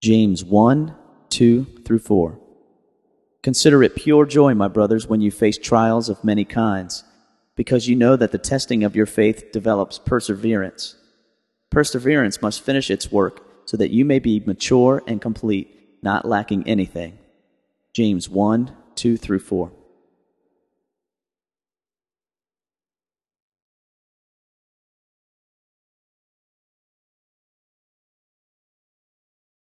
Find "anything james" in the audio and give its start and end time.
16.68-18.28